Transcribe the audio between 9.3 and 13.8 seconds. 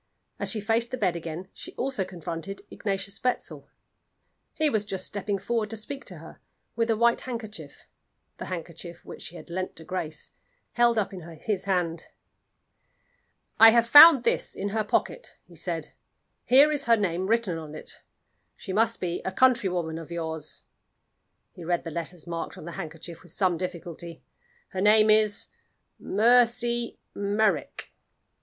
had lent to Grace held up in his hand. "I